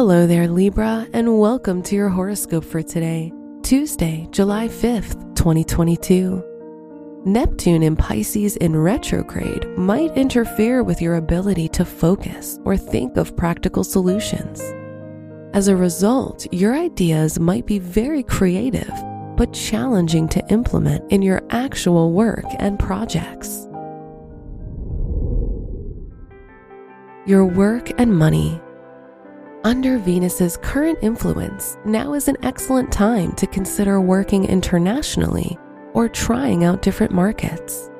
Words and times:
Hello 0.00 0.26
there, 0.26 0.48
Libra, 0.48 1.06
and 1.12 1.38
welcome 1.38 1.82
to 1.82 1.94
your 1.94 2.08
horoscope 2.08 2.64
for 2.64 2.82
today, 2.82 3.30
Tuesday, 3.60 4.26
July 4.30 4.66
5th, 4.66 5.36
2022. 5.36 7.22
Neptune 7.26 7.82
in 7.82 7.96
Pisces 7.96 8.56
in 8.56 8.74
retrograde 8.74 9.68
might 9.76 10.16
interfere 10.16 10.82
with 10.82 11.02
your 11.02 11.16
ability 11.16 11.68
to 11.68 11.84
focus 11.84 12.58
or 12.64 12.78
think 12.78 13.18
of 13.18 13.36
practical 13.36 13.84
solutions. 13.84 14.62
As 15.52 15.68
a 15.68 15.76
result, 15.76 16.46
your 16.50 16.74
ideas 16.74 17.38
might 17.38 17.66
be 17.66 17.78
very 17.78 18.22
creative, 18.22 18.90
but 19.36 19.52
challenging 19.52 20.30
to 20.30 20.42
implement 20.48 21.12
in 21.12 21.20
your 21.20 21.42
actual 21.50 22.12
work 22.12 22.46
and 22.58 22.78
projects. 22.78 23.68
Your 27.26 27.44
work 27.44 27.90
and 28.00 28.16
money. 28.16 28.62
Under 29.62 29.98
Venus's 29.98 30.56
current 30.56 30.98
influence, 31.02 31.76
now 31.84 32.14
is 32.14 32.28
an 32.28 32.36
excellent 32.42 32.90
time 32.90 33.32
to 33.32 33.46
consider 33.46 34.00
working 34.00 34.46
internationally 34.46 35.58
or 35.92 36.08
trying 36.08 36.64
out 36.64 36.80
different 36.80 37.12
markets. 37.12 37.90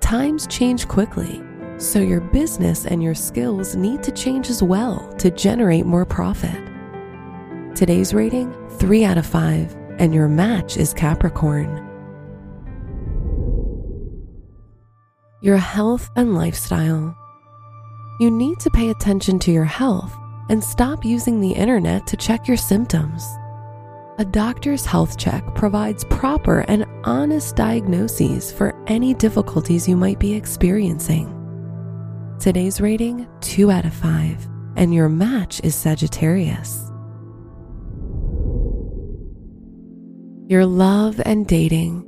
Times 0.00 0.48
change 0.48 0.88
quickly, 0.88 1.40
so 1.78 2.00
your 2.00 2.20
business 2.20 2.86
and 2.86 3.04
your 3.04 3.14
skills 3.14 3.76
need 3.76 4.02
to 4.02 4.10
change 4.10 4.50
as 4.50 4.64
well 4.64 5.08
to 5.18 5.30
generate 5.30 5.86
more 5.86 6.04
profit. 6.04 6.60
Today's 7.76 8.12
rating 8.12 8.52
3 8.78 9.04
out 9.04 9.16
of 9.16 9.26
5, 9.26 9.76
and 10.00 10.12
your 10.12 10.26
match 10.26 10.76
is 10.76 10.92
Capricorn. 10.92 11.86
Your 15.40 15.56
health 15.56 16.10
and 16.16 16.34
lifestyle. 16.34 17.16
You 18.18 18.28
need 18.32 18.58
to 18.58 18.70
pay 18.70 18.90
attention 18.90 19.38
to 19.38 19.52
your 19.52 19.64
health 19.64 20.16
and 20.50 20.62
stop 20.62 21.04
using 21.04 21.40
the 21.40 21.52
internet 21.52 22.06
to 22.08 22.16
check 22.16 22.48
your 22.48 22.56
symptoms. 22.56 23.24
A 24.18 24.24
doctor's 24.24 24.84
health 24.84 25.16
check 25.16 25.42
provides 25.54 26.04
proper 26.10 26.60
and 26.68 26.84
honest 27.04 27.54
diagnoses 27.54 28.52
for 28.52 28.74
any 28.88 29.14
difficulties 29.14 29.88
you 29.88 29.96
might 29.96 30.18
be 30.18 30.34
experiencing. 30.34 31.36
Today's 32.40 32.80
rating 32.80 33.28
2 33.42 33.70
out 33.70 33.84
of 33.84 33.94
5, 33.94 34.48
and 34.76 34.92
your 34.92 35.08
match 35.08 35.60
is 35.62 35.74
Sagittarius. 35.74 36.90
Your 40.48 40.66
love 40.66 41.20
and 41.24 41.46
dating. 41.46 42.04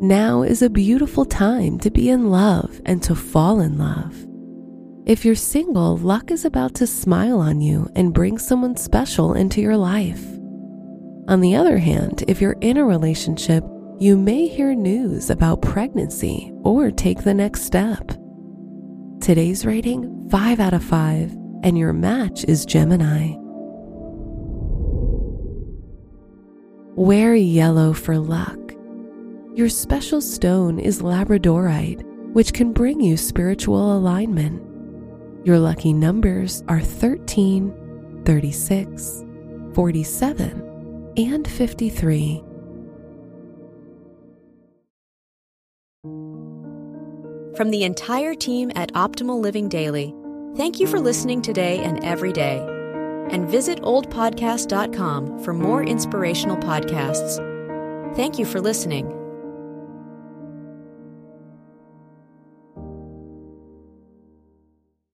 Now 0.00 0.42
is 0.42 0.62
a 0.62 0.70
beautiful 0.70 1.24
time 1.24 1.78
to 1.80 1.90
be 1.90 2.08
in 2.08 2.30
love 2.30 2.80
and 2.86 3.02
to 3.02 3.16
fall 3.16 3.60
in 3.60 3.78
love. 3.78 4.26
If 5.04 5.24
you're 5.24 5.34
single, 5.34 5.96
luck 5.96 6.30
is 6.30 6.44
about 6.44 6.74
to 6.76 6.86
smile 6.86 7.40
on 7.40 7.60
you 7.60 7.90
and 7.96 8.14
bring 8.14 8.38
someone 8.38 8.76
special 8.76 9.34
into 9.34 9.60
your 9.60 9.76
life. 9.76 10.24
On 11.26 11.40
the 11.40 11.56
other 11.56 11.76
hand, 11.78 12.22
if 12.28 12.40
you're 12.40 12.56
in 12.60 12.76
a 12.76 12.84
relationship, 12.84 13.64
you 13.98 14.16
may 14.16 14.46
hear 14.46 14.74
news 14.74 15.28
about 15.28 15.60
pregnancy 15.60 16.52
or 16.62 16.92
take 16.92 17.24
the 17.24 17.34
next 17.34 17.62
step. 17.62 18.12
Today's 19.20 19.66
rating 19.66 20.28
5 20.30 20.60
out 20.60 20.72
of 20.72 20.84
5, 20.84 21.32
and 21.64 21.76
your 21.76 21.92
match 21.92 22.44
is 22.44 22.64
Gemini. 22.64 23.34
Wear 26.94 27.34
yellow 27.34 27.92
for 27.92 28.18
luck. 28.18 28.72
Your 29.56 29.68
special 29.68 30.20
stone 30.20 30.78
is 30.78 31.02
Labradorite, 31.02 32.04
which 32.34 32.52
can 32.52 32.72
bring 32.72 33.00
you 33.00 33.16
spiritual 33.16 33.96
alignment. 33.96 34.62
Your 35.44 35.58
lucky 35.58 35.92
numbers 35.92 36.62
are 36.68 36.80
13, 36.80 38.22
36, 38.24 39.24
47, 39.74 41.12
and 41.16 41.48
53. 41.48 42.44
From 47.56 47.70
the 47.70 47.84
entire 47.84 48.34
team 48.34 48.70
at 48.76 48.92
Optimal 48.94 49.40
Living 49.40 49.68
Daily, 49.68 50.14
thank 50.56 50.80
you 50.80 50.86
for 50.86 51.00
listening 51.00 51.42
today 51.42 51.78
and 51.80 52.02
every 52.04 52.32
day. 52.32 52.64
And 53.30 53.48
visit 53.48 53.80
oldpodcast.com 53.82 55.42
for 55.44 55.52
more 55.52 55.82
inspirational 55.82 56.56
podcasts. 56.56 57.36
Thank 58.16 58.38
you 58.38 58.44
for 58.44 58.60
listening. 58.60 59.21